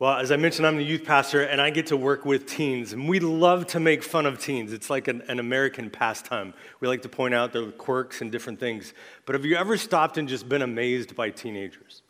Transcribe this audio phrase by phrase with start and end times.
[0.00, 2.94] Well, as I mentioned, I'm the youth pastor and I get to work with teens.
[2.94, 4.72] And we love to make fun of teens.
[4.72, 6.54] It's like an, an, American pastime.
[6.80, 8.94] We like to point out their quirks and different things.
[9.26, 12.00] But have you ever stopped and just been amazed by teenagers?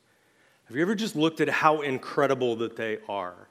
[0.67, 3.49] Have you ever just looked at how incredible that they are?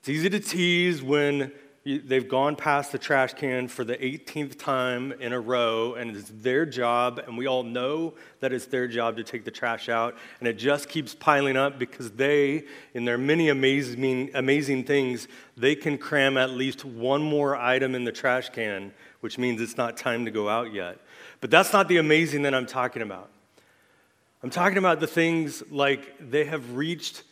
[0.00, 1.52] It's easy to tease when
[1.84, 6.30] they've gone past the trash can for the 18th time in a row, and it's
[6.30, 10.16] their job, and we all know that it's their job to take the trash out,
[10.40, 12.64] and it just keeps piling up because they,
[12.94, 18.04] in their many amazing, amazing things, they can cram at least one more item in
[18.04, 20.98] the trash can, which means it's not time to go out yet.
[21.40, 23.30] But that's not the amazing that I'm talking about.
[24.42, 27.22] I'm talking about the things like they have reached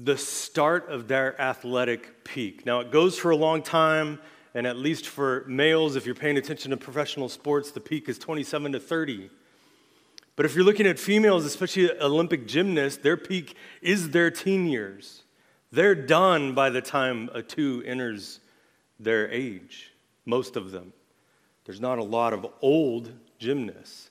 [0.00, 2.64] the start of their athletic peak.
[2.64, 4.20] Now, it goes for a long time,
[4.54, 8.16] and at least for males, if you're paying attention to professional sports, the peak is
[8.16, 9.28] 27 to 30.
[10.36, 15.24] But if you're looking at females, especially Olympic gymnasts, their peak is their teen years.
[15.72, 18.38] They're done by the time a two enters
[19.00, 19.92] their age,
[20.24, 20.92] most of them.
[21.64, 24.10] There's not a lot of old gymnasts.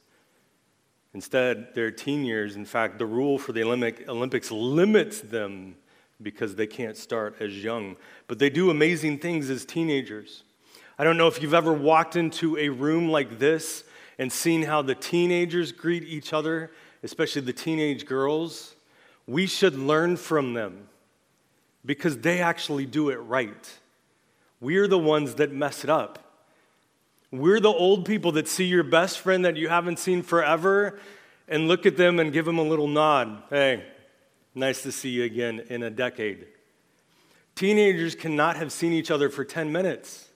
[1.14, 5.76] Instead, their teen years, in fact, the rule for the Olympic, Olympics limits them
[6.22, 7.96] because they can't start as young.
[8.28, 10.44] But they do amazing things as teenagers.
[11.00, 13.84] I don't know if you've ever walked into a room like this
[14.18, 16.72] and seen how the teenagers greet each other,
[17.04, 18.76] especially the teenage girls.
[19.28, 20.88] We should learn from them
[21.86, 23.80] because they actually do it right.
[24.60, 26.27] We're the ones that mess it up.
[27.32, 31.00] We're the old people that see your best friend that you haven't seen forever
[31.48, 33.44] and look at them and give them a little nod.
[33.50, 33.86] Hey,
[34.56, 36.48] nice to see you again in a decade.
[37.56, 40.30] Teenagers cannot have seen each other for 10 minutes.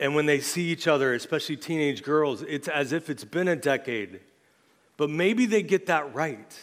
[0.00, 3.56] And when they see each other, especially teenage girls, it's as if it's been a
[3.56, 4.20] decade.
[4.96, 6.58] But maybe they get that right.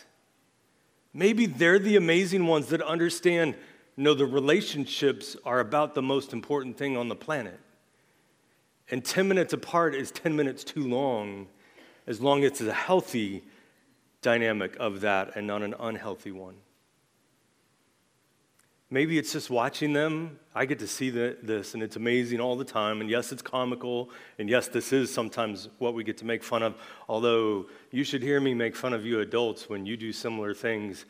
[1.13, 3.55] Maybe they're the amazing ones that understand
[3.95, 7.59] no, the relationships are about the most important thing on the planet.
[8.92, 11.47] And 10 minutes apart is 10 minutes too long,
[12.08, 13.44] as long as it's a healthy
[14.22, 16.56] dynamic of that and not an unhealthy one.
[18.91, 20.40] Maybe it's just watching them.
[20.56, 23.02] I get to see the, this, and it's amazing all the time.
[23.02, 24.09] And yes, it's comical.
[24.40, 26.75] And yes, this is sometimes what we get to make fun of.
[27.08, 31.06] Although you should hear me make fun of you adults when you do similar things,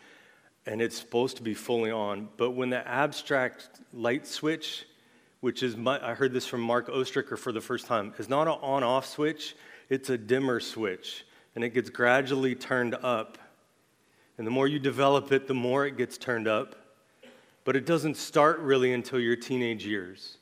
[0.65, 2.27] and it's supposed to be fully on.
[2.35, 4.85] But when the abstract light switch
[5.41, 8.47] which is, my, I heard this from Mark Ostriker for the first time, is not
[8.47, 9.55] an on off switch,
[9.89, 11.25] it's a dimmer switch.
[11.55, 13.37] And it gets gradually turned up.
[14.37, 16.75] And the more you develop it, the more it gets turned up.
[17.65, 20.37] But it doesn't start really until your teenage years.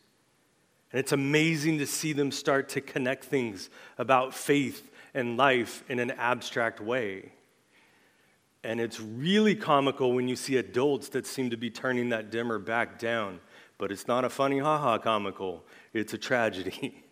[0.92, 6.00] And it's amazing to see them start to connect things about faith and life in
[6.00, 7.32] an abstract way.
[8.64, 12.60] And it's really comical when you see adults that seem to be turning that dimmer
[12.60, 13.40] back down
[13.78, 17.04] but it's not a funny haha comical, it's a tragedy.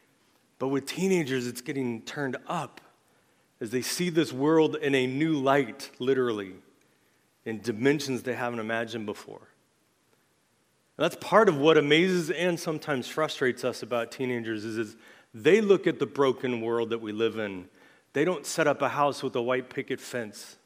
[0.58, 2.80] but with teenagers, it's getting turned up
[3.60, 6.54] as they see this world in a new light, literally,
[7.44, 9.48] in dimensions they haven't imagined before.
[10.96, 14.96] And that's part of what amazes and sometimes frustrates us about teenagers is, is
[15.32, 17.68] they look at the broken world that we live in.
[18.12, 20.56] They don't set up a house with a white picket fence.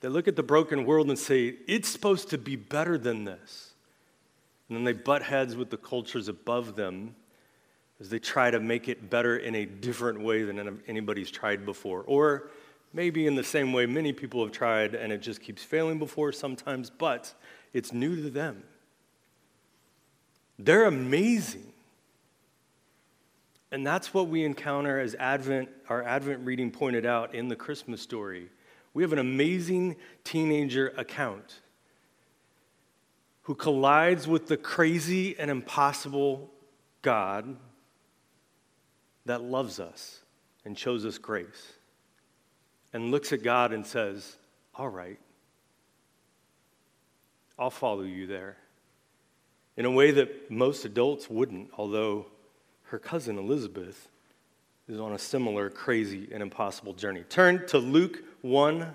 [0.00, 3.65] They look at the broken world and say, it's supposed to be better than this.
[4.68, 7.14] And then they butt heads with the cultures above them
[8.00, 12.02] as they try to make it better in a different way than anybody's tried before.
[12.06, 12.50] Or
[12.92, 16.32] maybe in the same way many people have tried and it just keeps failing before
[16.32, 17.32] sometimes, but
[17.72, 18.62] it's new to them.
[20.58, 21.72] They're amazing.
[23.70, 28.00] And that's what we encounter as Advent, our Advent reading pointed out in the Christmas
[28.00, 28.48] story.
[28.94, 31.60] We have an amazing teenager account
[33.46, 36.50] who collides with the crazy and impossible
[37.00, 37.56] God
[39.24, 40.22] that loves us
[40.64, 41.74] and shows us grace
[42.92, 44.34] and looks at God and says,
[44.74, 45.20] All right,
[47.56, 48.56] I'll follow you there.
[49.76, 52.26] In a way that most adults wouldn't, although
[52.86, 54.08] her cousin Elizabeth
[54.88, 57.22] is on a similar crazy and impossible journey.
[57.28, 58.92] Turn to Luke 1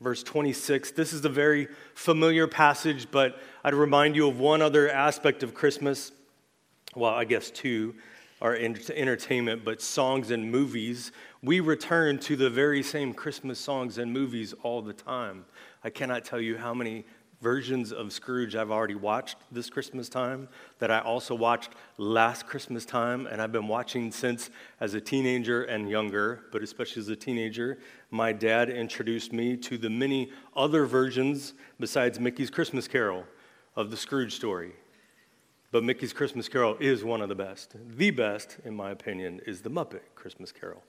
[0.00, 0.92] verse 26.
[0.92, 5.52] This is a very familiar passage, but I'd remind you of one other aspect of
[5.52, 6.12] Christmas.
[6.96, 7.94] Well, I guess two
[8.40, 11.12] are entertainment, but songs and movies.
[11.42, 15.44] We return to the very same Christmas songs and movies all the time.
[15.84, 17.04] I cannot tell you how many
[17.40, 20.48] versions of Scrooge I've already watched this Christmas time
[20.78, 24.50] that I also watched last Christmas time, and I've been watching since
[24.80, 27.78] as a teenager and younger, but especially as a teenager.
[28.10, 33.24] My dad introduced me to the many other versions besides Mickey's Christmas Carol
[33.74, 34.72] of the Scrooge story.
[35.72, 37.76] But Mickey's Christmas Carol is one of the best.
[37.96, 40.82] The best, in my opinion, is the Muppet Christmas Carol.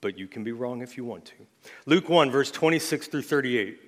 [0.00, 1.34] But you can be wrong if you want to.
[1.86, 3.87] Luke 1, verse 26 through 38.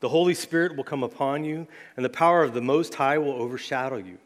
[0.00, 1.66] the Holy Spirit will come upon you,
[1.96, 4.18] and the power of the Most High will overshadow you.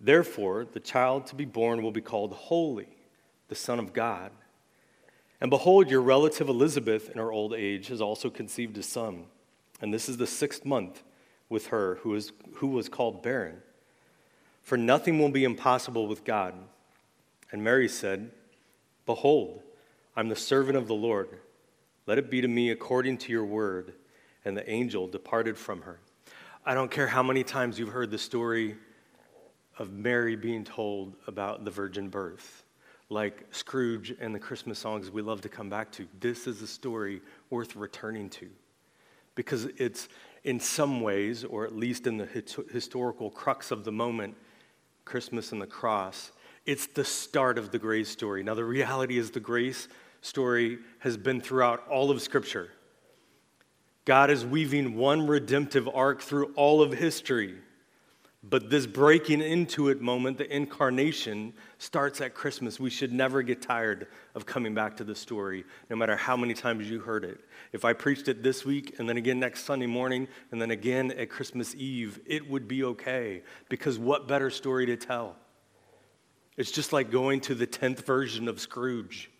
[0.00, 2.88] Therefore, the child to be born will be called Holy,
[3.48, 4.30] the Son of God.
[5.40, 9.24] And behold, your relative Elizabeth, in her old age, has also conceived a son.
[9.80, 11.02] And this is the sixth month
[11.48, 13.56] with her who, is, who was called barren.
[14.62, 16.54] For nothing will be impossible with God.
[17.50, 18.30] And Mary said,
[19.04, 19.62] Behold,
[20.16, 21.28] I'm the servant of the Lord.
[22.06, 23.94] Let it be to me according to your word
[24.44, 25.98] and the angel departed from her.
[26.64, 28.76] I don't care how many times you've heard the story
[29.78, 32.64] of Mary being told about the virgin birth.
[33.08, 36.06] Like Scrooge and the Christmas songs we love to come back to.
[36.20, 38.48] This is a story worth returning to
[39.34, 40.08] because it's
[40.44, 42.26] in some ways, or at least in the
[42.72, 44.34] historical crux of the moment,
[45.04, 46.32] Christmas and the cross,
[46.66, 48.42] it's the start of the grace story.
[48.42, 49.88] Now, the reality is the grace
[50.20, 52.70] story has been throughout all of Scripture.
[54.04, 57.54] God is weaving one redemptive arc through all of history.
[58.44, 62.80] But this breaking into it moment, the incarnation, starts at Christmas.
[62.80, 66.52] We should never get tired of coming back to the story, no matter how many
[66.52, 67.40] times you heard it.
[67.72, 71.12] If I preached it this week, and then again next Sunday morning, and then again
[71.12, 73.42] at Christmas Eve, it would be okay.
[73.68, 75.36] Because what better story to tell?
[76.56, 79.30] It's just like going to the 10th version of Scrooge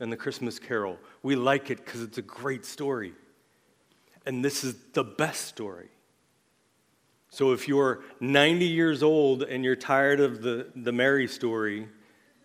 [0.00, 0.98] and the Christmas Carol.
[1.22, 3.14] We like it because it's a great story.
[4.26, 5.88] And this is the best story.
[7.28, 11.88] So if you're 90 years old and you're tired of the, the Mary story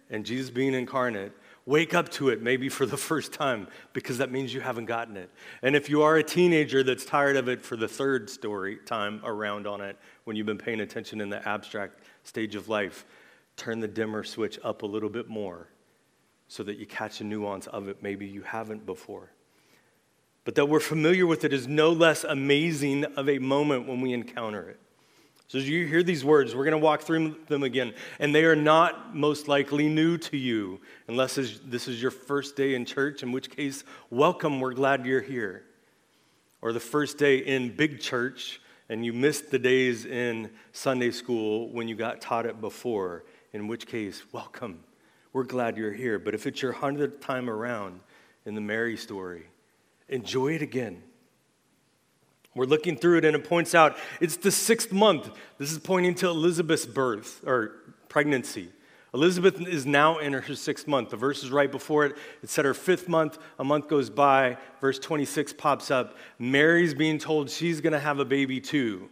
[0.10, 1.34] and Jesus being incarnate,
[1.66, 5.18] wake up to it maybe for the first time because that means you haven't gotten
[5.18, 5.30] it.
[5.62, 9.22] And if you are a teenager that's tired of it for the third story time
[9.26, 13.06] around on it when you've been paying attention in the abstract stage of life,
[13.58, 15.68] turn the dimmer switch up a little bit more
[16.48, 19.34] so that you catch a nuance of it maybe you haven't before
[20.48, 24.14] but that we're familiar with it is no less amazing of a moment when we
[24.14, 24.80] encounter it.
[25.50, 28.46] So, as you hear these words, we're going to walk through them again, and they
[28.46, 30.80] are not most likely new to you,
[31.10, 35.20] unless this is your first day in church, in which case, welcome, we're glad you're
[35.20, 35.66] here.
[36.62, 41.68] Or the first day in big church, and you missed the days in Sunday school
[41.74, 44.82] when you got taught it before, in which case, welcome,
[45.34, 46.18] we're glad you're here.
[46.18, 48.00] But if it's your hundredth time around
[48.46, 49.44] in the Mary story,
[50.10, 51.04] enjoy it again.
[52.56, 55.30] We're looking through it and it points out it's the sixth month.
[55.58, 57.76] This is pointing to Elizabeth's birth or
[58.10, 58.70] pregnancy.
[59.14, 61.12] Elizabeth is now in her sixth month.
[61.12, 62.18] The verse is right before it.
[62.44, 63.38] It said her fifth month.
[63.58, 64.58] A month goes by.
[64.82, 66.18] Verse 26 pops up.
[66.40, 69.10] Mary's being told she's going to have a baby too.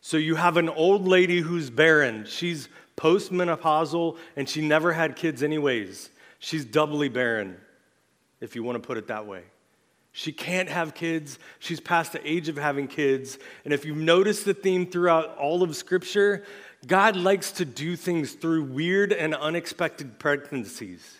[0.00, 2.24] So you have an old lady who's barren.
[2.26, 6.10] She's postmenopausal and she never had kids, anyways.
[6.38, 7.56] She's doubly barren,
[8.40, 9.44] if you want to put it that way.
[10.12, 11.38] She can't have kids.
[11.58, 13.38] She's past the age of having kids.
[13.64, 16.44] And if you've noticed the theme throughout all of Scripture,
[16.86, 21.18] God likes to do things through weird and unexpected pregnancies.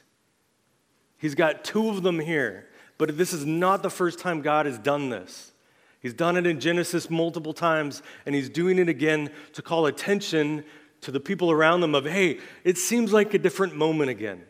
[1.19, 2.67] He's got two of them here,
[2.99, 5.53] but this is not the first time God has done this.
[6.01, 10.65] He's done it in Genesis multiple times, and he's doing it again to call attention
[11.03, 14.43] to the people around them of, hey, it seems like a different moment again.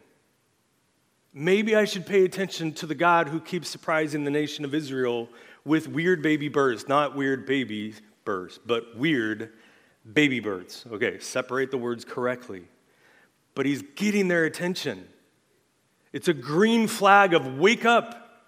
[1.32, 5.28] Maybe I should pay attention to the God who keeps surprising the nation of Israel
[5.64, 7.94] with weird baby births, not weird baby
[8.24, 9.52] births, but weird
[10.12, 10.84] baby birds.
[10.90, 12.64] Okay, separate the words correctly.
[13.54, 15.06] But he's getting their attention.
[16.12, 18.46] It's a green flag of wake up.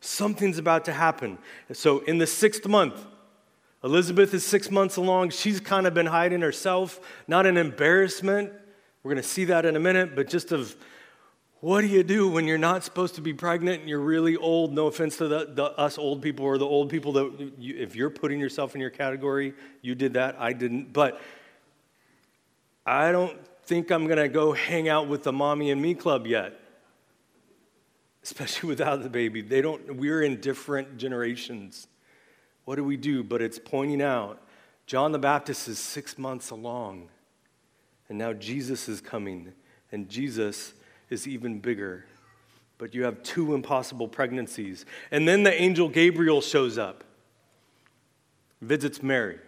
[0.00, 1.38] Something's about to happen.
[1.72, 3.04] So, in the sixth month,
[3.84, 5.30] Elizabeth is six months along.
[5.30, 8.52] She's kind of been hiding herself, not an embarrassment.
[9.02, 10.74] We're going to see that in a minute, but just of
[11.62, 14.74] what do you do when you're not supposed to be pregnant and you're really old?
[14.74, 17.96] No offense to the, the us old people or the old people that, you, if
[17.96, 20.36] you're putting yourself in your category, you did that.
[20.38, 20.92] I didn't.
[20.92, 21.18] But
[22.84, 26.26] I don't think I'm going to go hang out with the mommy and me club
[26.26, 26.58] yet
[28.22, 29.42] especially without the baby.
[29.42, 31.88] They don't, we're in different generations.
[32.64, 33.22] What do we do?
[33.22, 34.40] But it's pointing out
[34.86, 37.08] John the Baptist is six months along,
[38.08, 39.52] and now Jesus is coming,
[39.90, 40.74] and Jesus
[41.12, 42.04] is even bigger.
[42.78, 44.84] But you have two impossible pregnancies.
[45.10, 47.04] And then the angel Gabriel shows up,
[48.60, 49.38] visits Mary.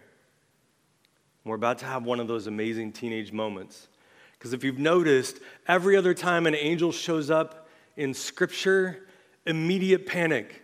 [1.43, 3.87] We're about to have one of those amazing teenage moments.
[4.33, 7.65] Because if you've noticed, every other time an angel shows up,
[7.97, 9.07] in Scripture,
[9.45, 10.61] immediate panic.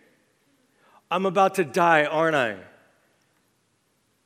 [1.09, 2.57] I'm about to die, aren't I?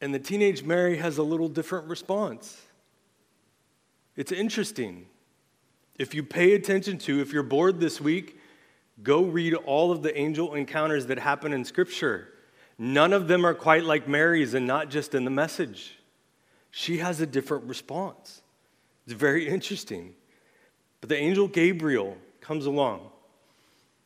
[0.01, 2.62] And the teenage Mary has a little different response.
[4.15, 5.05] It's interesting.
[5.98, 8.40] If you pay attention to, if you're bored this week,
[9.02, 12.30] go read all of the angel encounters that happen in Scripture.
[12.78, 15.98] None of them are quite like Mary's and not just in the message.
[16.72, 18.42] She has a different response.
[19.06, 20.16] It's very interesting.
[21.00, 23.12] But the angel Gabriel comes along.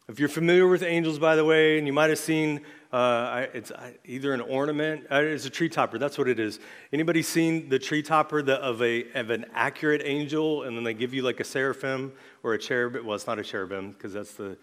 [0.10, 2.62] If you're familiar with angels, by the way, and you might have seen,
[2.92, 3.72] uh, it's
[4.06, 6.00] either an ornament, uh, it's a tree topper.
[6.00, 6.60] That's what it is.
[6.92, 11.13] Anybody seen the tree topper of, a, of an accurate angel, and then they give
[11.13, 12.12] you like a seraphim
[12.42, 13.06] or a cherubim?
[13.06, 14.58] Well, it's not a cherubim because that's the,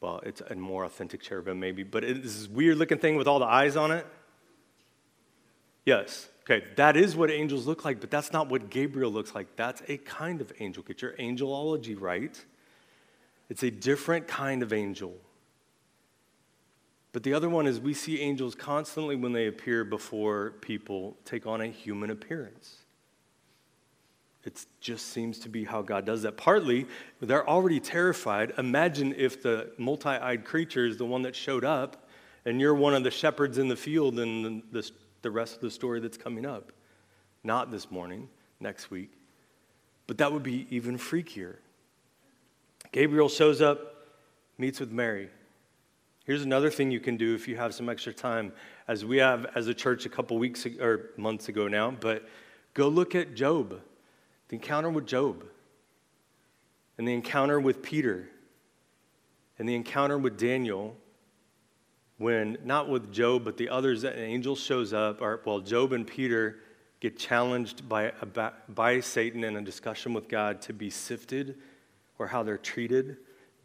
[0.00, 3.38] well, it's a more authentic cherubim maybe, but it's this weird looking thing with all
[3.38, 4.06] the eyes on it.
[5.84, 6.30] Yes.
[6.44, 9.54] Okay, that is what angels look like, but that's not what Gabriel looks like.
[9.54, 10.82] That's a kind of angel.
[10.82, 12.42] Get your angelology right.
[13.48, 15.14] It's a different kind of angel.
[17.12, 21.46] But the other one is we see angels constantly when they appear before people take
[21.46, 22.76] on a human appearance.
[24.44, 26.36] It just seems to be how God does that.
[26.36, 26.86] Partly,
[27.20, 28.52] they're already terrified.
[28.56, 32.08] Imagine if the multi eyed creature is the one that showed up,
[32.44, 34.90] and you're one of the shepherds in the field in the,
[35.22, 36.72] the rest of the story that's coming up.
[37.42, 38.28] Not this morning,
[38.60, 39.10] next week.
[40.06, 41.56] But that would be even freakier.
[42.92, 43.94] Gabriel shows up,
[44.56, 45.28] meets with Mary.
[46.24, 48.52] Here's another thing you can do if you have some extra time,
[48.86, 52.28] as we have as a church a couple weeks or months ago now, but
[52.74, 53.80] go look at Job,
[54.48, 55.44] the encounter with Job,
[56.96, 58.28] and the encounter with Peter,
[59.58, 60.96] and the encounter with Daniel,
[62.18, 66.06] when not with Job, but the others, an angel shows up, or well, Job and
[66.06, 66.58] Peter
[67.00, 68.12] get challenged by,
[68.68, 71.56] by Satan in a discussion with God to be sifted
[72.18, 73.18] or how they're treated.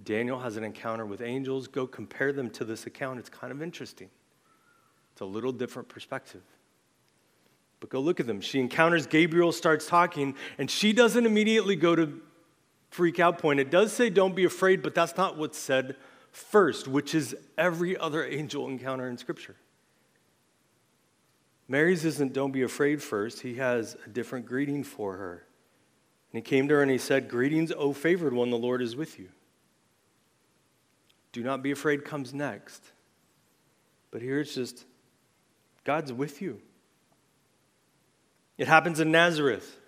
[0.03, 1.67] Daniel has an encounter with angels.
[1.67, 3.19] Go compare them to this account.
[3.19, 4.09] It's kind of interesting.
[5.13, 6.41] It's a little different perspective.
[7.79, 8.41] But go look at them.
[8.41, 12.21] She encounters Gabriel, starts talking, and she doesn't immediately go to
[12.89, 13.59] freak out point.
[13.59, 15.95] It does say don't be afraid, but that's not what's said
[16.31, 19.55] first, which is every other angel encounter in Scripture.
[21.67, 25.43] Mary's isn't don't be afraid first, he has a different greeting for her.
[26.33, 28.95] And he came to her and he said, Greetings, O favored one, the Lord is
[28.95, 29.29] with you.
[31.31, 32.83] Do not be afraid comes next.
[34.11, 34.85] But here it's just,
[35.83, 36.59] God's with you.
[38.57, 39.79] It happens in Nazareth.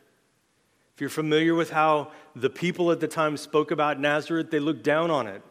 [0.95, 4.83] If you're familiar with how the people at the time spoke about Nazareth, they looked
[4.83, 5.41] down on it.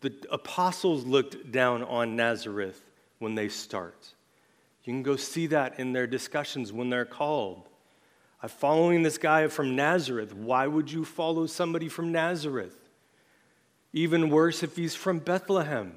[0.00, 2.80] The apostles looked down on Nazareth
[3.18, 4.14] when they start.
[4.84, 7.68] You can go see that in their discussions when they're called.
[8.42, 10.34] I'm following this guy from Nazareth.
[10.34, 12.76] Why would you follow somebody from Nazareth?
[13.92, 15.94] Even worse if he's from Bethlehem.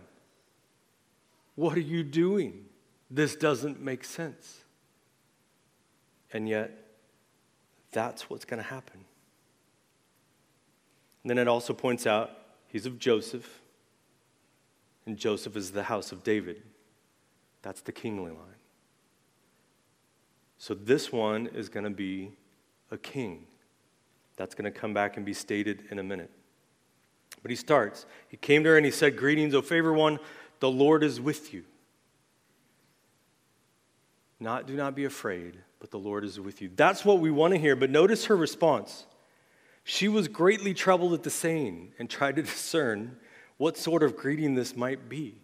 [1.55, 2.65] What are you doing?
[3.11, 4.61] This doesn't make sense.
[6.33, 6.71] And yet,
[7.91, 9.05] that's what's going to happen.
[11.23, 12.31] And then it also points out
[12.67, 13.61] he's of Joseph,
[15.05, 16.63] and Joseph is the house of David.
[17.61, 18.50] That's the kingly line.
[20.61, 22.33] So this one is going to be
[22.91, 23.47] a king.
[24.35, 26.29] That's going to come back and be stated in a minute.
[27.41, 28.05] But he starts.
[28.27, 30.19] He came to her and he said, Greetings, O favored one,
[30.59, 31.63] the Lord is with you.
[34.39, 36.69] Not, do not be afraid, but the Lord is with you.
[36.75, 37.75] That's what we want to hear.
[37.75, 39.07] But notice her response.
[39.83, 43.17] She was greatly troubled at the saying and tried to discern
[43.57, 45.41] what sort of greeting this might be.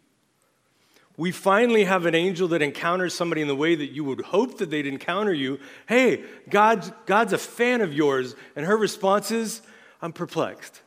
[1.18, 4.60] We finally have an angel that encounters somebody in the way that you would hope
[4.60, 5.60] that they'd encounter you.
[5.88, 8.36] Hey, God's, God's a fan of yours.
[8.56, 9.64] And her response is,
[10.00, 10.82] I'm perplexed.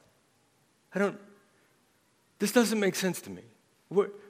[0.94, 1.18] I don't,
[2.38, 3.42] this doesn't make sense to me.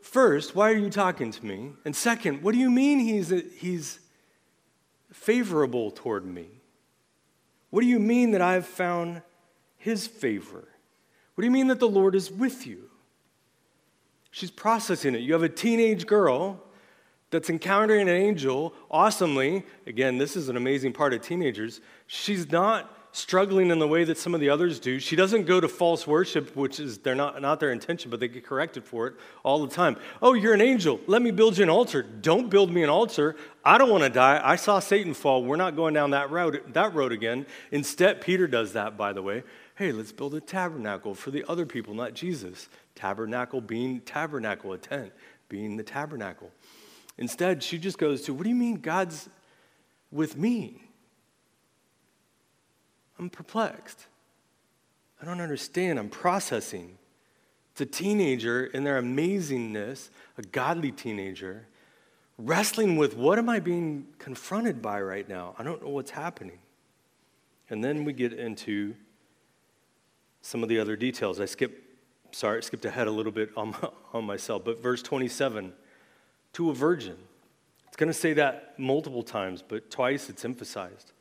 [0.01, 1.73] First, why are you talking to me?
[1.85, 3.29] And second, what do you mean he's,
[3.59, 4.01] he's
[5.13, 6.47] favorable toward me?
[7.69, 9.21] What do you mean that I've found
[9.77, 10.67] his favor?
[11.35, 12.90] What do you mean that the Lord is with you?
[14.31, 15.21] She's processing it.
[15.21, 16.63] You have a teenage girl
[17.31, 19.65] that's encountering an angel awesomely.
[19.87, 21.81] Again, this is an amazing part of teenagers.
[22.07, 25.01] She's not struggling in the way that some of the others do.
[25.01, 28.29] She doesn't go to false worship, which is they're not, not their intention, but they
[28.29, 29.97] get corrected for it all the time.
[30.23, 31.01] Oh, you're an angel.
[31.07, 32.03] Let me build you an altar.
[32.03, 33.37] Don't build me an altar.
[33.65, 34.41] I don't want to die.
[34.43, 35.45] I saw Satan fall.
[35.45, 37.47] We're not going down that road, that road again.
[37.73, 39.43] Instead, Peter does that, by the way.
[39.81, 42.69] Hey, let's build a tabernacle for the other people, not Jesus.
[42.95, 45.11] Tabernacle being tabernacle, a tent
[45.49, 46.51] being the tabernacle.
[47.17, 49.31] Instead, she just goes to, What do you mean God's
[50.13, 50.83] with me?
[53.19, 54.05] I'm perplexed.
[55.23, 55.99] I don't understand.
[55.99, 56.99] I'm processing.
[57.73, 61.65] It's a teenager in their amazingness, a godly teenager,
[62.37, 65.55] wrestling with what am I being confronted by right now?
[65.59, 66.59] I don't know what's happening.
[67.71, 68.95] And then we get into
[70.43, 71.41] some of the other details.
[71.41, 71.91] I skipped
[72.33, 73.75] sorry, skipped ahead a little bit on,
[74.13, 75.73] on myself, but verse 27
[76.55, 77.17] to a virgin.
[77.89, 81.13] It's going to say that multiple times, but twice it's emphasized.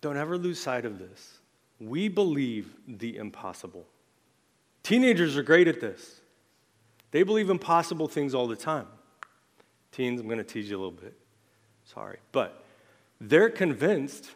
[0.00, 1.38] Don't ever lose sight of this.
[1.80, 3.86] We believe the impossible.
[4.82, 6.20] Teenagers are great at this.
[7.10, 8.86] They believe impossible things all the time.
[9.92, 11.14] Teens, I'm going to tease you a little bit.
[11.84, 12.18] Sorry.
[12.32, 12.64] But
[13.20, 14.30] they're convinced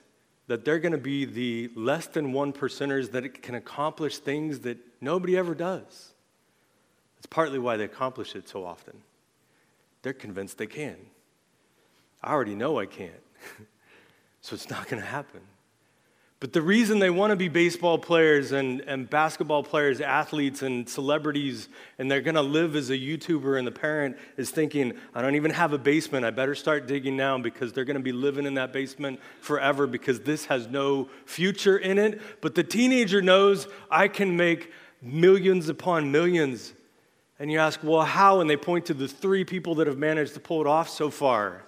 [0.49, 4.79] that they're going to be the less than one percenters that can accomplish things that
[5.00, 6.12] nobody ever does.
[7.19, 9.03] It's partly why they accomplish it so often.
[10.03, 10.97] They're convinced they can.
[12.23, 13.12] I already know I can't,
[14.41, 15.41] so it's not going to happen.
[16.38, 20.87] But the reason they want to be baseball players and, and basketball players, athletes and
[20.87, 25.23] celebrities, and they're going to live as a YouTuber, and the parent is thinking, I
[25.23, 26.26] don't even have a basement.
[26.26, 29.87] I better start digging now because they're going to be living in that basement forever
[29.87, 32.21] because this has no future in it.
[32.43, 36.75] But the teenager knows I can make millions upon millions.
[37.39, 38.41] And you ask, well, how?
[38.41, 41.08] And they point to the three people that have managed to pull it off so
[41.08, 41.63] far.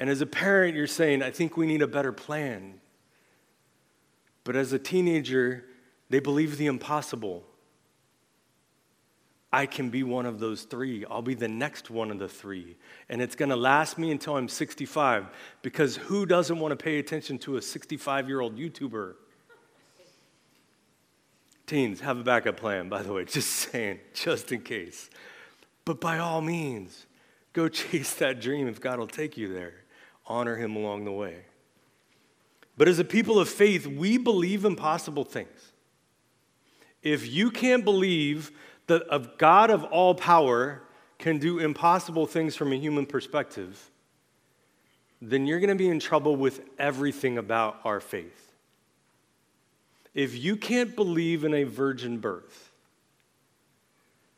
[0.00, 2.79] And as a parent, you're saying, I think we need a better plan.
[4.44, 5.64] But as a teenager,
[6.08, 7.44] they believe the impossible.
[9.52, 11.04] I can be one of those three.
[11.10, 12.76] I'll be the next one of the three.
[13.08, 15.26] And it's going to last me until I'm 65
[15.62, 19.14] because who doesn't want to pay attention to a 65 year old YouTuber?
[21.66, 25.10] Teens, have a backup plan, by the way, just saying, just in case.
[25.84, 27.06] But by all means,
[27.52, 29.74] go chase that dream if God will take you there.
[30.26, 31.44] Honor Him along the way.
[32.80, 35.74] But as a people of faith, we believe impossible things.
[37.02, 38.52] If you can't believe
[38.86, 40.80] that a God of all power
[41.18, 43.90] can do impossible things from a human perspective,
[45.20, 48.50] then you're going to be in trouble with everything about our faith.
[50.14, 52.72] If you can't believe in a virgin birth,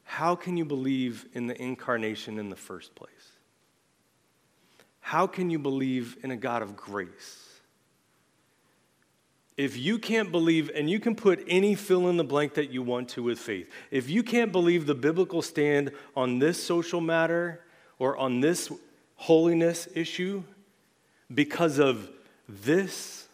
[0.03, 3.37] how can you believe in the incarnation in the first place?
[4.99, 7.42] How can you believe in a God of grace?
[9.57, 12.83] If you can't believe, and you can put any fill in the blank that you
[12.83, 17.61] want to with faith, if you can't believe the biblical stand on this social matter
[17.99, 18.73] or on this
[19.17, 20.43] holiness issue
[21.33, 22.11] because of
[22.49, 23.29] this,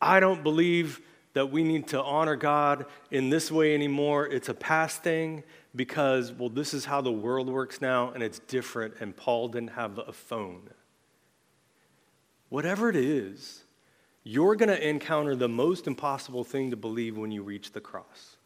[0.00, 1.00] I don't believe
[1.34, 4.26] that we need to honor God in this way anymore.
[4.26, 8.38] It's a past thing because, well, this is how the world works now and it's
[8.40, 10.68] different, and Paul didn't have a phone.
[12.50, 13.61] Whatever it is,
[14.24, 18.36] you're going to encounter the most impossible thing to believe when you reach the cross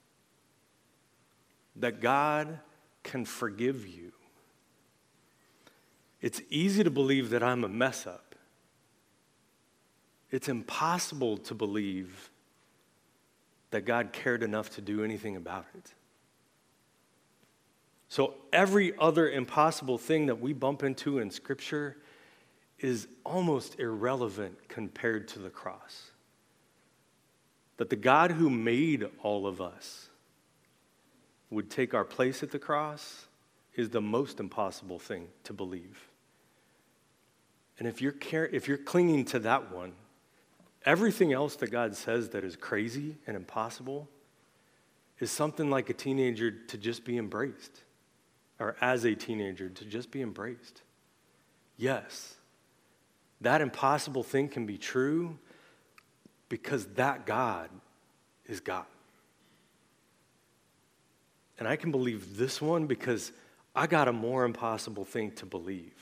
[1.77, 2.59] that God
[3.03, 4.12] can forgive you.
[6.21, 8.35] It's easy to believe that I'm a mess up.
[10.31, 12.31] It's impossible to believe
[13.71, 15.93] that God cared enough to do anything about it.
[18.09, 21.97] So, every other impossible thing that we bump into in Scripture
[22.79, 26.11] is almost irrelevant compared to the cross.
[27.79, 30.09] That the God who made all of us
[31.51, 33.27] would take our place at the cross
[33.75, 36.09] is the most impossible thing to believe.
[37.79, 39.93] And if you're, care- if you're clinging to that one,
[40.85, 44.09] everything else that God says that is crazy and impossible,
[45.19, 47.83] is something like a teenager to just be embraced,
[48.59, 50.83] or as a teenager to just be embraced.
[51.77, 52.36] Yes,
[53.40, 55.38] that impossible thing can be true
[56.49, 57.70] because that God
[58.46, 58.87] is God.
[61.59, 63.33] And I can believe this one because
[63.75, 65.94] I got a more impossible thing to believe.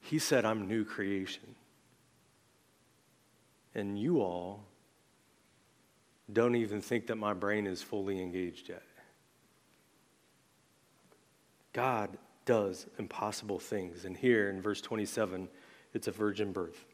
[0.00, 1.54] He said, I'm new creation.
[3.74, 4.64] And you all
[6.32, 8.82] don't even think that my brain is fully engaged yet.
[11.72, 12.10] God
[12.44, 14.04] does impossible things.
[14.04, 15.48] And here in verse 27,
[15.94, 16.84] it's a virgin birth.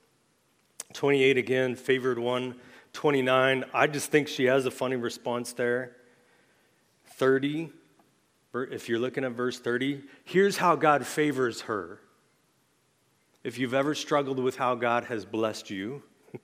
[0.93, 2.55] 28 again, favored one.
[2.93, 5.97] 29, I just think she has a funny response there.
[7.15, 7.71] 30,
[8.55, 12.01] if you're looking at verse 30, here's how God favors her.
[13.45, 16.03] If you've ever struggled with how God has blessed you,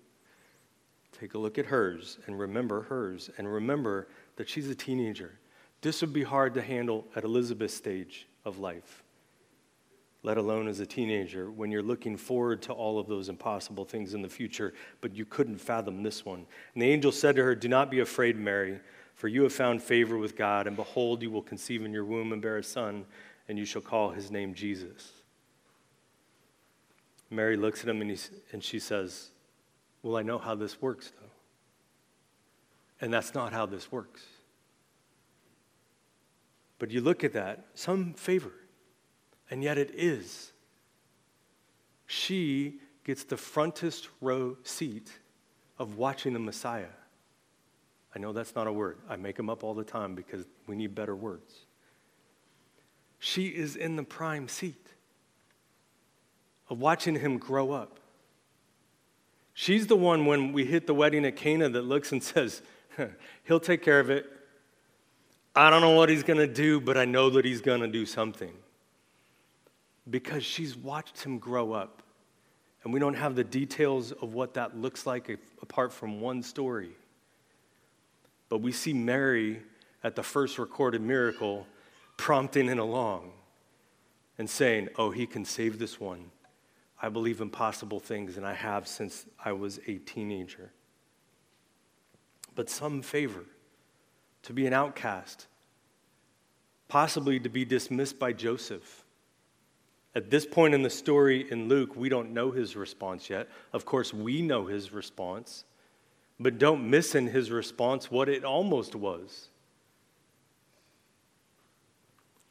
[1.12, 5.38] take a look at hers and remember hers and remember that she's a teenager.
[5.80, 9.03] This would be hard to handle at Elizabeth's stage of life
[10.24, 14.14] let alone as a teenager, when you're looking forward to all of those impossible things
[14.14, 16.46] in the future, but you couldn't fathom this one.
[16.72, 18.80] And the angel said to her, Do not be afraid, Mary,
[19.14, 22.32] for you have found favor with God, and behold, you will conceive in your womb
[22.32, 23.04] and bear a son,
[23.48, 25.12] and you shall call his name Jesus.
[27.28, 29.28] Mary looks at him and, and she says,
[30.02, 31.28] Well, I know how this works, though.
[33.02, 34.24] And that's not how this works.
[36.78, 38.52] But you look at that, some favor
[39.50, 40.52] and yet it is.
[42.06, 45.10] She gets the frontest row seat
[45.78, 46.86] of watching the Messiah.
[48.14, 48.98] I know that's not a word.
[49.08, 51.52] I make them up all the time because we need better words.
[53.18, 54.86] She is in the prime seat
[56.68, 57.98] of watching him grow up.
[59.52, 62.62] She's the one when we hit the wedding at Cana that looks and says,
[63.44, 64.30] He'll take care of it.
[65.56, 67.88] I don't know what he's going to do, but I know that he's going to
[67.88, 68.52] do something
[70.08, 72.02] because she's watched him grow up.
[72.82, 76.90] And we don't have the details of what that looks like apart from one story.
[78.50, 79.62] But we see Mary
[80.02, 81.66] at the first recorded miracle
[82.18, 83.32] prompting it along
[84.36, 86.30] and saying, Oh, he can save this one.
[87.00, 90.70] I believe impossible things, and I have since I was a teenager.
[92.54, 93.44] But some favor
[94.42, 95.46] to be an outcast,
[96.88, 99.03] possibly to be dismissed by Joseph
[100.14, 103.48] at this point in the story in Luke, we don't know his response yet.
[103.72, 105.64] Of course, we know his response,
[106.38, 109.48] but don't miss in his response what it almost was.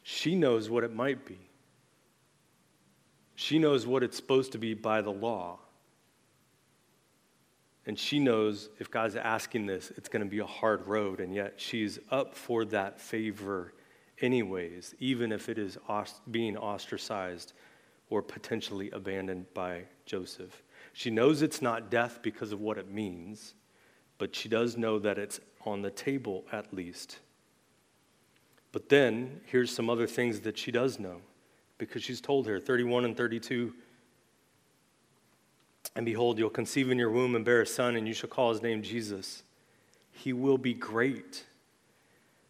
[0.02, 1.39] She knows what it might be.
[3.36, 5.60] She knows what it's supposed to be by the law.
[7.86, 11.34] And she knows if God's asking this, it's going to be a hard road, and
[11.34, 13.73] yet she's up for that favor
[14.23, 15.77] anyways, even if it is
[16.31, 17.53] being ostracized
[18.09, 20.63] or potentially abandoned by Joseph.
[20.93, 23.53] She knows it's not death because of what it means,
[24.17, 27.19] but she does know that it's on the table at least.
[28.71, 31.21] But then, here's some other things that she does know
[31.77, 33.73] because she's told her 31 and 32
[35.95, 38.51] And behold, you'll conceive in your womb and bear a son, and you shall call
[38.51, 39.43] his name Jesus.
[40.12, 41.45] He will be great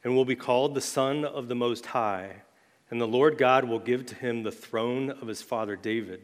[0.03, 2.41] and will be called the Son of the Most High.
[2.89, 6.21] And the Lord God will give to him the throne of his father David.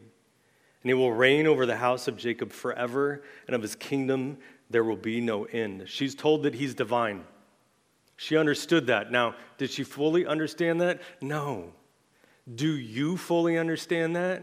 [0.82, 4.38] And he will reign over the house of Jacob forever, and of his kingdom
[4.70, 5.84] there will be no end.
[5.88, 7.24] She's told that he's divine.
[8.16, 9.10] She understood that.
[9.10, 11.00] Now, did she fully understand that?
[11.20, 11.72] No.
[12.54, 14.42] Do you fully understand that?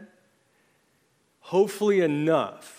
[1.40, 2.77] Hopefully, enough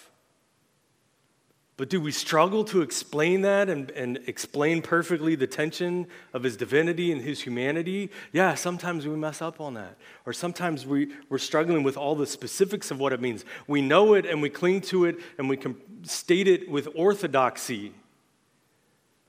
[1.78, 6.56] but do we struggle to explain that and, and explain perfectly the tension of his
[6.56, 8.10] divinity and his humanity?
[8.32, 9.96] Yeah, sometimes we mess up on that.
[10.26, 13.44] Or sometimes we, we're struggling with all the specifics of what it means.
[13.68, 17.92] We know it and we cling to it and we can state it with orthodoxy.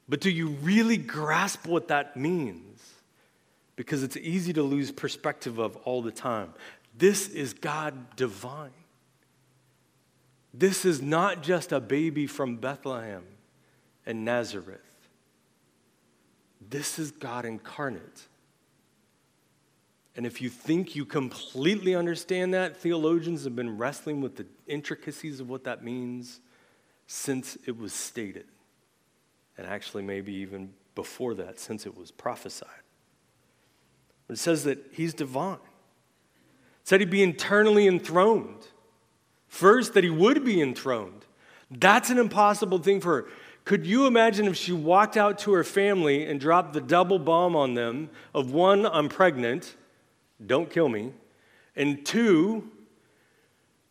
[0.09, 2.81] But do you really grasp what that means?
[3.75, 6.55] Because it's easy to lose perspective of all the time.
[6.97, 8.71] This is God divine.
[10.53, 13.23] This is not just a baby from Bethlehem
[14.05, 14.79] and Nazareth.
[16.69, 18.27] This is God incarnate.
[20.15, 25.39] And if you think you completely understand that, theologians have been wrestling with the intricacies
[25.39, 26.41] of what that means
[27.07, 28.45] since it was stated.
[29.57, 32.69] And actually, maybe even before that, since it was prophesied.
[34.27, 35.53] But it says that he's divine.
[35.53, 38.67] It said he'd be internally enthroned.
[39.49, 41.25] First, that he would be enthroned.
[41.69, 43.27] That's an impossible thing for her.
[43.65, 47.55] Could you imagine if she walked out to her family and dropped the double bomb
[47.55, 49.75] on them of one, I'm pregnant,
[50.43, 51.11] don't kill me,
[51.75, 52.69] and two,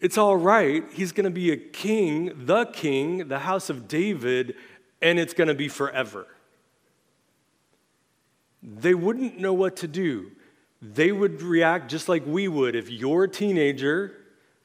[0.00, 4.54] it's all right, he's going to be a king, the king, the house of David,
[5.00, 6.26] and it's going to be forever.
[8.62, 10.32] They wouldn't know what to do.
[10.82, 14.17] They would react just like we would if your teenager,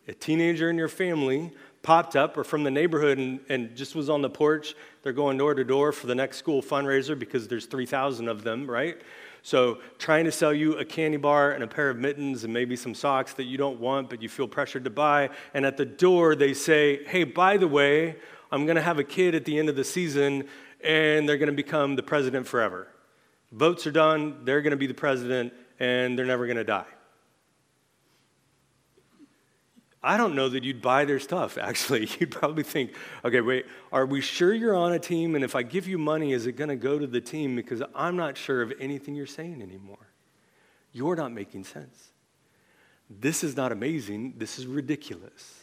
[0.08, 4.10] a teenager in your family, popped up or from the neighborhood and, and just was
[4.10, 4.74] on the porch.
[5.04, 8.70] They're going door to door for the next school fundraiser because there's 3,000 of them,
[8.70, 9.02] right?
[9.46, 12.78] So, trying to sell you a candy bar and a pair of mittens and maybe
[12.78, 15.32] some socks that you don't want, but you feel pressured to buy.
[15.54, 18.16] And at the door, they say, Hey, by the way,
[18.54, 20.48] I'm going to have a kid at the end of the season,
[20.82, 22.88] and they're going to become the president forever.
[23.52, 26.86] Votes are done, they're going to be the president, and they're never going to die.
[30.04, 32.10] I don't know that you'd buy their stuff, actually.
[32.20, 35.36] You'd probably think, okay, wait, are we sure you're on a team?
[35.36, 37.56] And if I give you money, is it going to go to the team?
[37.56, 40.08] Because I'm not sure of anything you're saying anymore.
[40.92, 42.10] You're not making sense.
[43.10, 44.36] This is not amazing.
[44.38, 45.60] This is ridiculous.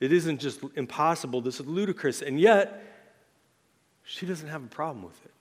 [0.00, 1.40] It isn't just impossible.
[1.40, 2.22] This is ludicrous.
[2.22, 2.82] And yet,
[4.04, 5.32] she doesn't have a problem with it.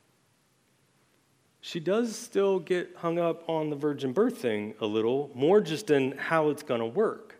[1.62, 5.90] She does still get hung up on the virgin birth thing a little, more just
[5.90, 7.35] in how it's going to work.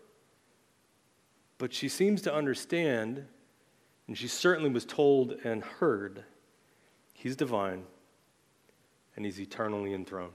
[1.58, 3.24] But she seems to understand,
[4.06, 6.24] and she certainly was told and heard,
[7.14, 7.84] he's divine
[9.14, 10.32] and he's eternally enthroned.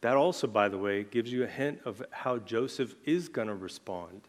[0.00, 3.54] That also, by the way, gives you a hint of how Joseph is going to
[3.54, 4.22] respond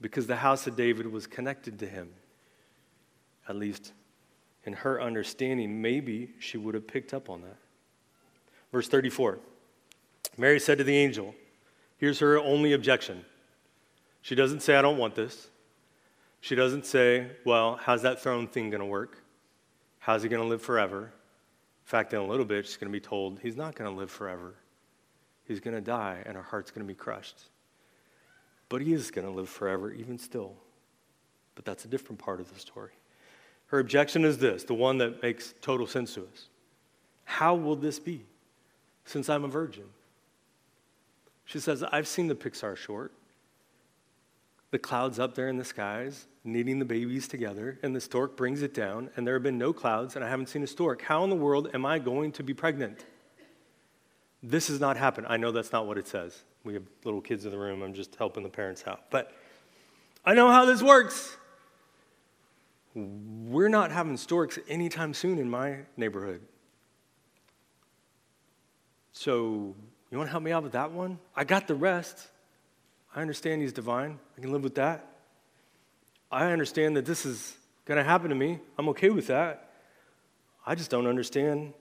[0.00, 2.10] because the house of David was connected to him.
[3.48, 3.92] At least
[4.64, 7.56] in her understanding, maybe she would have picked up on that.
[8.72, 9.38] Verse 34
[10.36, 11.34] Mary said to the angel,
[11.96, 13.24] Here's her only objection.
[14.26, 15.50] She doesn't say, I don't want this.
[16.40, 19.22] She doesn't say, Well, how's that throne thing going to work?
[20.00, 21.02] How's he going to live forever?
[21.02, 23.96] In fact, in a little bit, she's going to be told he's not going to
[23.96, 24.56] live forever.
[25.44, 27.38] He's going to die, and her heart's going to be crushed.
[28.68, 30.54] But he is going to live forever, even still.
[31.54, 32.94] But that's a different part of the story.
[33.66, 36.48] Her objection is this the one that makes total sense to us.
[37.26, 38.24] How will this be
[39.04, 39.84] since I'm a virgin?
[41.44, 43.12] She says, I've seen the Pixar short
[44.76, 48.60] the clouds up there in the skies, knitting the babies together, and the stork brings
[48.60, 51.00] it down, and there have been no clouds, and I haven't seen a stork.
[51.00, 53.06] How in the world am I going to be pregnant?
[54.42, 55.28] This has not happened.
[55.30, 56.44] I know that's not what it says.
[56.62, 57.80] We have little kids in the room.
[57.80, 59.04] I'm just helping the parents out.
[59.08, 59.32] But
[60.26, 61.34] I know how this works.
[62.94, 66.42] We're not having storks anytime soon in my neighborhood.
[69.14, 69.74] So,
[70.10, 71.18] you want to help me out with that one?
[71.34, 72.28] I got the rest.
[73.16, 74.18] I understand he's divine.
[74.36, 75.06] I can live with that.
[76.30, 78.60] I understand that this is going to happen to me.
[78.76, 79.70] I'm okay with that.
[80.66, 81.72] I just don't understand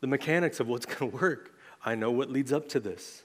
[0.00, 1.52] the mechanics of what's going to work.
[1.84, 3.24] I know what leads up to this.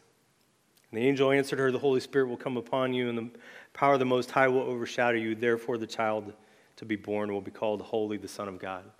[0.91, 3.29] And the angel answered her, The Holy Spirit will come upon you, and the
[3.73, 5.35] power of the Most High will overshadow you.
[5.35, 6.33] Therefore, the child
[6.77, 8.83] to be born will be called Holy, the Son of God.
[8.83, 8.91] And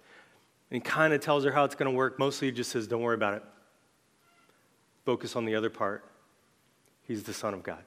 [0.71, 2.19] he kind of tells her how it's going to work.
[2.19, 3.43] Mostly, he just says, Don't worry about it.
[5.05, 6.05] Focus on the other part.
[7.03, 7.83] He's the Son of God.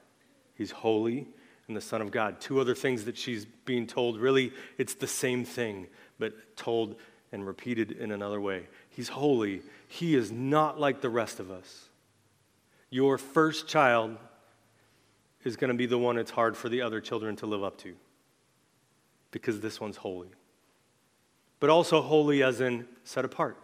[0.55, 1.27] He's holy
[1.69, 2.41] and the Son of God.
[2.41, 6.97] Two other things that she's being told, really, it's the same thing, but told
[7.33, 8.67] and repeated in another way.
[8.89, 9.63] He's holy.
[9.89, 11.89] He is not like the rest of us.
[12.91, 14.17] Your first child
[15.45, 17.79] is going to be the one it's hard for the other children to live up
[17.79, 17.95] to
[19.31, 20.29] because this one's holy.
[21.59, 23.57] But also holy as in set apart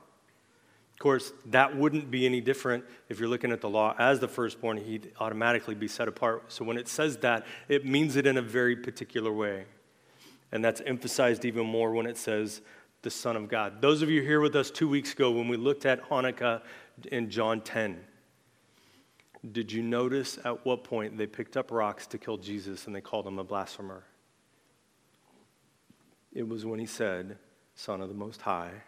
[1.02, 4.76] course, that wouldn't be any different if you're looking at the law as the firstborn,
[4.76, 6.52] he'd automatically be set apart.
[6.52, 9.64] So when it says that, it means it in a very particular way.
[10.52, 12.60] And that's emphasized even more when it says
[13.02, 13.82] the Son of God.
[13.82, 16.62] Those of you here with us two weeks ago when we looked at Hanukkah
[17.10, 17.98] in John 10,
[19.50, 23.00] did you notice at what point they picked up rocks to kill Jesus and they
[23.00, 24.04] called him a blasphemer?
[26.32, 27.38] It was when he said,
[27.74, 28.82] Son of the Most High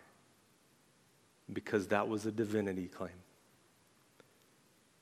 [1.52, 3.12] because that was a divinity claim.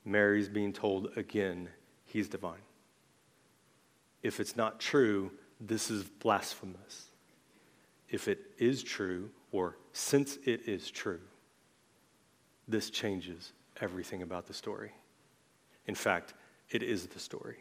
[0.04, 1.68] Mary's being told again,
[2.04, 2.62] he's divine.
[4.22, 7.06] If it's not true, this is blasphemous.
[8.08, 11.20] If it is true, or since it is true,
[12.68, 14.92] this changes everything about the story.
[15.86, 16.34] In fact,
[16.70, 17.58] it is the story.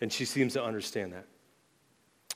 [0.00, 1.26] And she seems to understand that.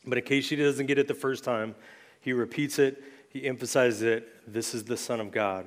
[0.07, 1.75] But in case she doesn't get it the first time,
[2.21, 4.53] he repeats it, he emphasizes it.
[4.53, 5.67] This is the Son of God.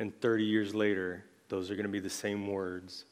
[0.00, 3.04] And 30 years later, those are going to be the same words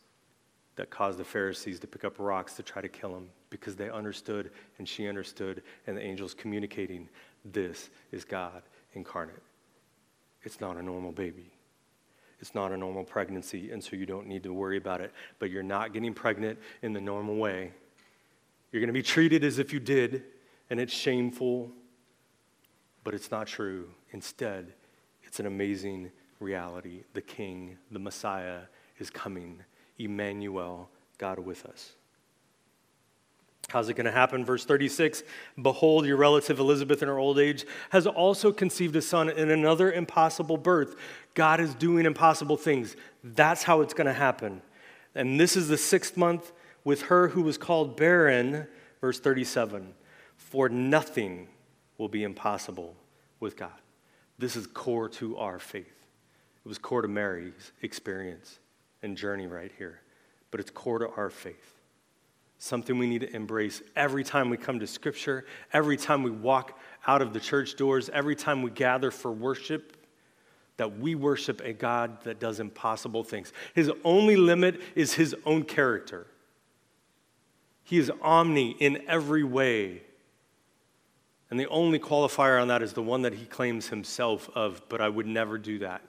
[0.76, 3.90] that caused the Pharisees to pick up rocks to try to kill him because they
[3.90, 7.06] understood and she understood, and the angels communicating
[7.44, 8.62] this is God
[8.94, 9.42] incarnate.
[10.44, 11.52] It's not a normal baby.
[12.40, 15.12] It's not a normal pregnancy, and so you don't need to worry about it.
[15.38, 17.72] But you're not getting pregnant in the normal way.
[18.72, 20.22] You're going to be treated as if you did,
[20.70, 21.70] and it's shameful,
[23.04, 23.90] but it's not true.
[24.12, 24.72] Instead,
[25.24, 27.04] it's an amazing reality.
[27.14, 28.62] The King, the Messiah,
[28.98, 29.62] is coming.
[29.98, 31.92] Emmanuel, God with us.
[33.68, 34.44] How's it going to happen?
[34.46, 35.22] Verse 36
[35.60, 39.92] Behold, your relative Elizabeth in her old age has also conceived a son in another
[39.92, 40.96] impossible birth.
[41.34, 42.96] God is doing impossible things.
[43.22, 44.62] That's how it's going to happen.
[45.14, 46.52] And this is the sixth month
[46.84, 48.66] with her who was called barren.
[49.02, 49.92] Verse 37
[50.36, 51.48] For nothing
[51.98, 52.96] will be impossible
[53.38, 53.70] with God.
[54.38, 56.07] This is core to our faith.
[56.68, 58.58] It was core to Mary's experience
[59.02, 60.02] and journey right here,
[60.50, 61.78] but it's core to our faith
[62.58, 66.78] something we need to embrace every time we come to Scripture, every time we walk
[67.06, 69.96] out of the church doors, every time we gather for worship,
[70.76, 73.50] that we worship a God that does impossible things.
[73.74, 76.26] His only limit is his own character.
[77.82, 80.02] He is omni in every way.
[81.50, 85.00] And the only qualifier on that is the one that he claims himself of, but
[85.00, 86.02] I would never do that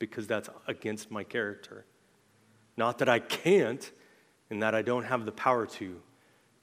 [0.00, 1.84] because that's against my character.
[2.76, 3.88] Not that I can't,
[4.50, 6.00] and that I don't have the power to,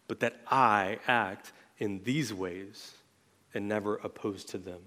[0.09, 2.93] but that I act in these ways
[3.53, 4.81] and never opposed to them.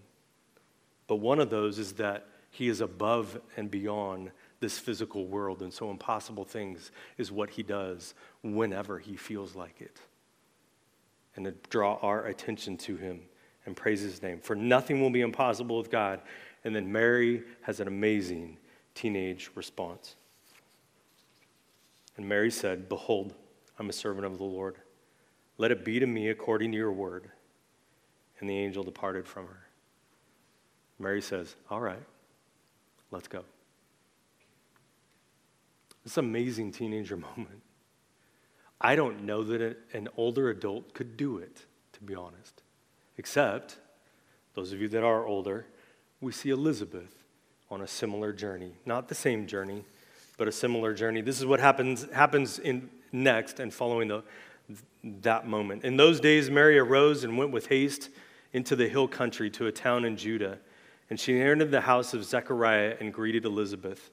[1.06, 5.72] But one of those is that he is above and beyond this physical world, and
[5.72, 9.98] so impossible things is what he does whenever he feels like it.
[11.36, 13.22] And to draw our attention to him
[13.64, 14.40] and praise his name.
[14.40, 16.20] For nothing will be impossible with God.
[16.64, 18.58] And then Mary has an amazing
[18.94, 20.16] teenage response.
[22.16, 23.34] And Mary said, Behold,
[23.78, 24.76] I'm a servant of the Lord.
[25.56, 27.30] Let it be to me according to your word.
[28.40, 29.66] And the angel departed from her.
[30.98, 32.02] Mary says, All right,
[33.10, 33.44] let's go.
[36.04, 37.62] This amazing teenager moment.
[38.80, 42.62] I don't know that an older adult could do it, to be honest.
[43.18, 43.76] Except,
[44.54, 45.66] those of you that are older,
[46.20, 47.14] we see Elizabeth
[47.70, 48.72] on a similar journey.
[48.84, 49.84] Not the same journey,
[50.36, 51.20] but a similar journey.
[51.20, 54.22] This is what happens, happens in next and following the,
[55.22, 55.84] that moment.
[55.84, 58.10] In those days, Mary arose and went with haste
[58.52, 60.58] into the hill country to a town in Judah.
[61.08, 64.10] And she entered the house of Zechariah and greeted Elizabeth.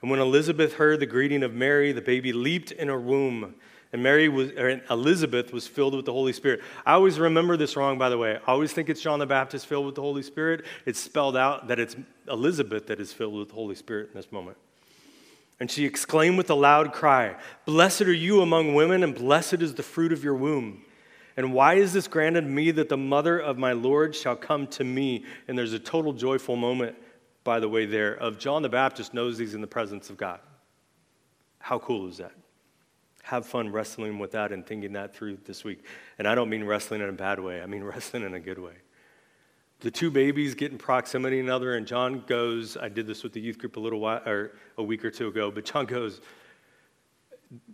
[0.00, 3.54] And when Elizabeth heard the greeting of Mary, the baby leaped in her womb.
[3.92, 4.50] And Mary was,
[4.90, 6.62] Elizabeth was filled with the Holy Spirit.
[6.86, 8.36] I always remember this wrong, by the way.
[8.36, 10.64] I always think it's John the Baptist filled with the Holy Spirit.
[10.86, 11.94] It's spelled out that it's
[12.26, 14.56] Elizabeth that is filled with the Holy Spirit in this moment.
[15.60, 19.74] And she exclaimed with a loud cry, Blessed are you among women, and blessed is
[19.74, 20.82] the fruit of your womb.
[21.36, 24.84] And why is this granted me that the mother of my Lord shall come to
[24.84, 25.24] me?
[25.48, 26.96] And there's a total joyful moment,
[27.44, 30.40] by the way, there of John the Baptist knows he's in the presence of God.
[31.58, 32.32] How cool is that?
[33.22, 35.84] Have fun wrestling with that and thinking that through this week.
[36.18, 38.58] And I don't mean wrestling in a bad way, I mean wrestling in a good
[38.58, 38.74] way
[39.82, 43.40] the two babies get in proximity another, and John goes, I did this with the
[43.40, 46.20] youth group a little while, or a week or two ago, but John goes,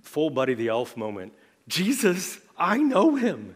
[0.03, 1.35] full Buddy the Elf moment.
[1.69, 3.55] Jesus, I know him.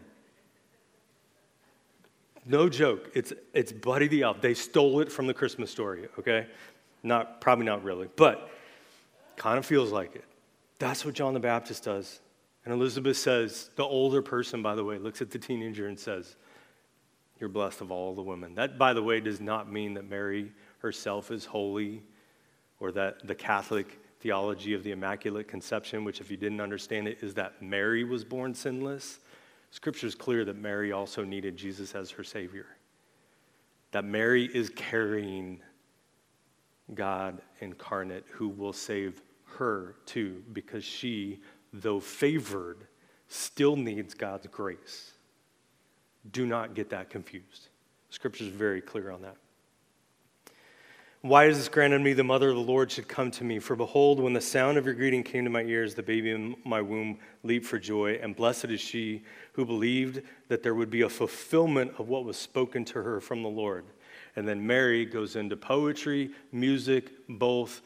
[2.45, 3.09] No joke.
[3.15, 4.39] It's, it's Buddy the Elf.
[4.39, 6.45] They stole it from the Christmas story, okay?
[7.01, 8.51] Not, probably not really, but
[9.35, 10.25] kind of feels like it.
[10.79, 12.19] That's what John the Baptist does.
[12.65, 16.35] And Elizabeth says, the older person, by the way, looks at the teenager and says,
[17.39, 18.55] you're blessed of all the women.
[18.55, 22.03] That, by the way, does not mean that Mary herself is holy
[22.79, 27.17] or that the Catholic theology of the Immaculate Conception, which, if you didn't understand it,
[27.21, 29.19] is that Mary was born sinless.
[29.71, 32.67] Scripture is clear that Mary also needed Jesus as her Savior.
[33.91, 35.59] That Mary is carrying
[36.93, 39.21] God incarnate who will save
[39.53, 41.39] her too, because she,
[41.71, 42.87] though favored,
[43.27, 45.11] still needs God's grace.
[46.31, 47.69] Do not get that confused.
[48.09, 49.35] Scripture is very clear on that.
[51.21, 52.11] Why is this granted me?
[52.11, 53.57] The mother of the Lord should come to me.
[53.57, 56.53] For behold, when the sound of your greeting came to my ears, the baby in
[56.65, 58.19] my womb leaped for joy.
[58.21, 62.35] And blessed is she who believed that there would be a fulfillment of what was
[62.35, 63.85] spoken to her from the Lord.
[64.35, 67.81] And then Mary goes into poetry, music, both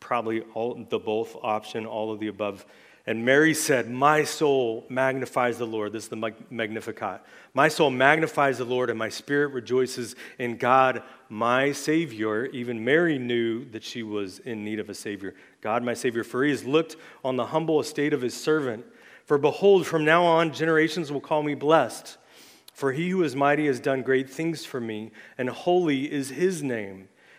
[0.00, 2.64] Probably all, the both option, all of the above.
[3.08, 5.92] And Mary said, My soul magnifies the Lord.
[5.92, 7.22] This is the Magnificat.
[7.54, 12.44] My soul magnifies the Lord, and my spirit rejoices in God, my Savior.
[12.46, 15.34] Even Mary knew that she was in need of a Savior.
[15.62, 18.84] God, my Savior, for he has looked on the humble estate of his servant.
[19.24, 22.18] For behold, from now on, generations will call me blessed.
[22.74, 26.62] For he who is mighty has done great things for me, and holy is his
[26.62, 27.08] name.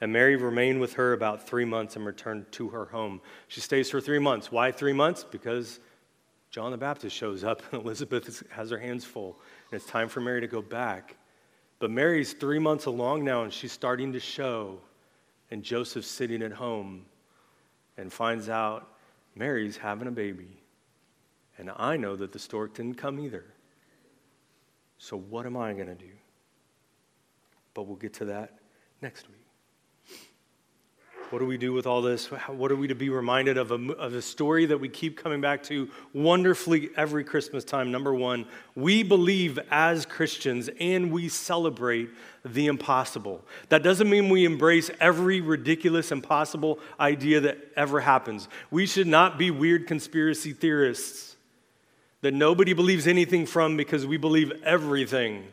[0.00, 3.20] And Mary remained with her about three months and returned to her home.
[3.48, 4.50] She stays for three months.
[4.50, 5.24] Why three months?
[5.24, 5.78] Because
[6.50, 9.38] John the Baptist shows up and Elizabeth has her hands full.
[9.70, 11.16] And it's time for Mary to go back.
[11.78, 14.80] But Mary's three months along now and she's starting to show.
[15.50, 17.04] And Joseph's sitting at home
[17.98, 18.88] and finds out
[19.34, 20.60] Mary's having a baby.
[21.58, 23.44] And I know that the stork didn't come either.
[24.96, 26.12] So what am I going to do?
[27.74, 28.58] But we'll get to that
[29.02, 29.39] next week.
[31.30, 32.26] What do we do with all this?
[32.26, 33.70] What are we to be reminded of?
[33.70, 37.92] A, of a story that we keep coming back to wonderfully every Christmas time.
[37.92, 42.10] Number one, we believe as Christians and we celebrate
[42.44, 43.44] the impossible.
[43.68, 48.48] That doesn't mean we embrace every ridiculous, impossible idea that ever happens.
[48.72, 51.36] We should not be weird conspiracy theorists
[52.22, 55.44] that nobody believes anything from because we believe everything.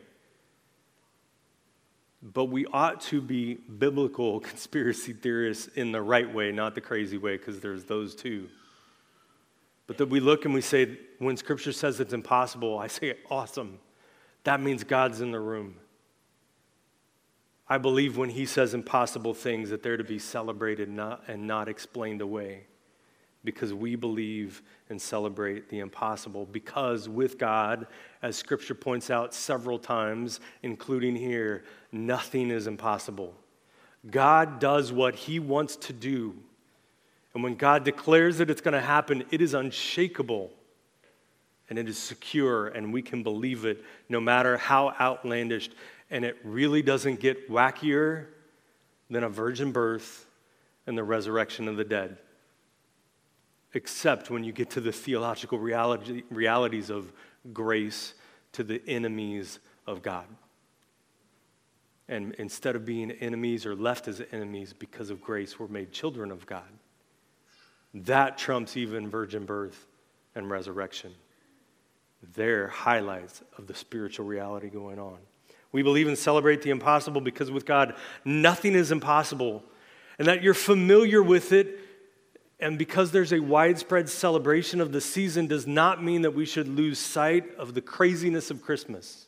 [2.34, 7.18] But we ought to be biblical conspiracy theorists in the right way, not the crazy
[7.18, 8.48] way, because there's those too.
[9.86, 13.78] But that we look and we say, when scripture says it's impossible, I say, awesome.
[14.44, 15.76] That means God's in the room.
[17.68, 21.68] I believe when he says impossible things that they're to be celebrated not, and not
[21.68, 22.66] explained away
[23.44, 26.46] because we believe and celebrate the impossible.
[26.46, 27.86] Because with God,
[28.22, 33.34] as scripture points out several times, including here, nothing is impossible.
[34.10, 36.34] God does what he wants to do.
[37.34, 40.50] And when God declares that it's going to happen, it is unshakable
[41.70, 45.68] and it is secure, and we can believe it no matter how outlandish.
[46.10, 48.24] And it really doesn't get wackier
[49.10, 50.26] than a virgin birth
[50.86, 52.16] and the resurrection of the dead
[53.74, 57.12] except when you get to the theological reality, realities of
[57.52, 58.14] grace
[58.52, 60.26] to the enemies of God.
[62.08, 66.30] And instead of being enemies or left as enemies because of grace, we're made children
[66.30, 66.62] of God.
[67.92, 69.86] That trumps even virgin birth
[70.34, 71.14] and resurrection.
[72.34, 75.18] They're highlights of the spiritual reality going on.
[75.70, 77.94] We believe and celebrate the impossible because with God,
[78.24, 79.62] nothing is impossible.
[80.18, 81.78] And that you're familiar with it
[82.60, 86.68] and because there's a widespread celebration of the season, does not mean that we should
[86.68, 89.26] lose sight of the craziness of Christmas.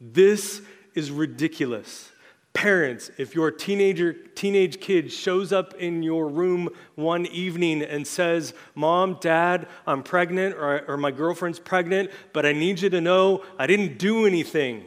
[0.00, 0.60] This
[0.94, 2.10] is ridiculous.
[2.52, 8.52] Parents, if your teenager, teenage kid shows up in your room one evening and says,
[8.74, 13.42] Mom, Dad, I'm pregnant, or, or my girlfriend's pregnant, but I need you to know
[13.58, 14.84] I didn't do anything,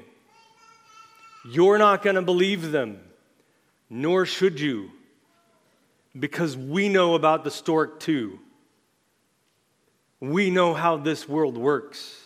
[1.50, 3.00] you're not going to believe them,
[3.90, 4.92] nor should you
[6.18, 8.40] because we know about the stork too.
[10.20, 12.22] We know how this world works.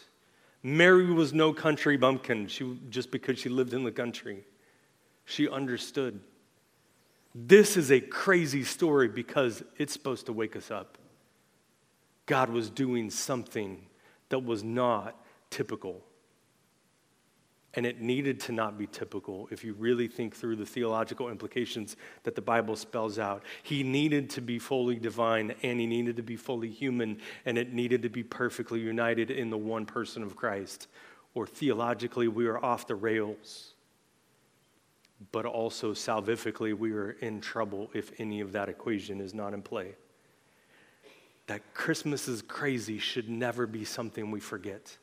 [0.62, 4.46] Mary was no country bumpkin she, just because she lived in the country.
[5.26, 6.20] She understood.
[7.34, 10.98] This is a crazy story because it's supposed to wake us up.
[12.26, 13.86] God was doing something
[14.30, 15.16] that was not
[15.50, 16.04] typical.
[17.76, 21.98] And it needed to not be typical if you really think through the theological implications
[22.24, 23.44] that the Bible spells out.
[23.62, 27.72] He needed to be fully divine and he needed to be fully human, and it
[27.72, 30.88] needed to be perfectly united in the one person of Christ.
[31.36, 33.76] Or theologically, we are off the rails.
[35.32, 39.62] But also salvifically, we are in trouble if any of that equation is not in
[39.62, 39.96] play.
[41.46, 44.98] That Christmas is crazy should never be something we forget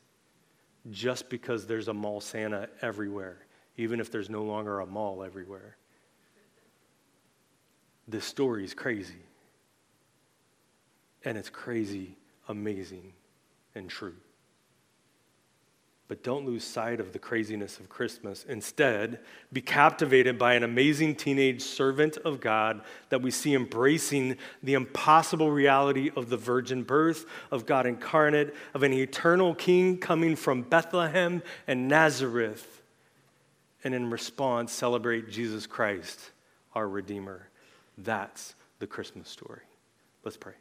[0.91, 3.37] just because there's a mall Santa everywhere,
[3.77, 5.77] even if there's no longer a mall everywhere.
[8.07, 9.23] This story is crazy.
[11.25, 12.17] And it's crazy,
[12.47, 13.13] amazing,
[13.75, 14.15] and true.
[16.07, 18.45] But don't lose sight of the craziness of Christmas.
[18.47, 19.19] Instead,
[19.51, 25.51] be captivated by an amazing teenage servant of God that we see embracing the impossible
[25.51, 31.43] reality of the virgin birth, of God incarnate, of an eternal king coming from Bethlehem
[31.67, 32.81] and Nazareth.
[33.83, 36.31] And in response, celebrate Jesus Christ,
[36.73, 37.49] our Redeemer.
[37.97, 39.61] That's the Christmas story.
[40.23, 40.53] Let's pray.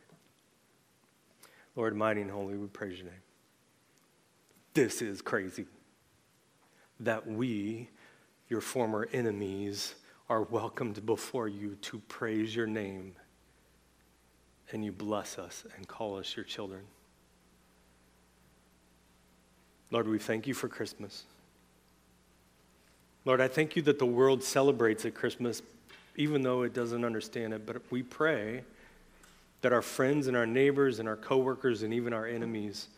[1.77, 3.26] Lord, mighty and holy, we praise your name.
[4.77, 5.65] This is crazy.
[7.01, 7.89] That we,
[8.51, 9.95] your former enemies,
[10.29, 13.15] are welcomed before you to praise your name,
[14.71, 16.83] and you bless us and call us your children.
[19.91, 21.25] Lord, we thank you for Christmas.
[23.25, 25.63] Lord, I thank you that the world celebrates at Christmas,
[26.17, 27.65] even though it doesn't understand it.
[27.65, 28.63] But we pray
[29.63, 32.89] that our friends and our neighbors and our coworkers and even our enemies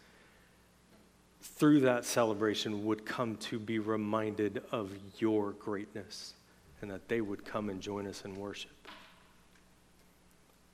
[1.41, 6.35] through that celebration would come to be reminded of your greatness
[6.81, 8.71] and that they would come and join us in worship.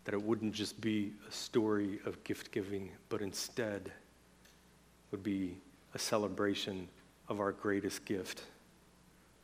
[0.05, 3.91] That it wouldn't just be a story of gift giving, but instead
[5.11, 5.57] would be
[5.95, 6.89] a celebration
[7.29, 8.45] of our greatest gift,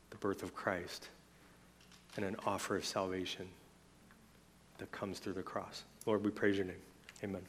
[0.09, 1.09] the birth of Christ,
[2.15, 3.47] and an offer of salvation
[4.77, 5.83] that comes through the cross.
[6.05, 6.75] Lord, we praise your name.
[7.23, 7.41] Amen.